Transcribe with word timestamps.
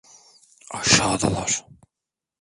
Aşağıdalar. 0.71 1.65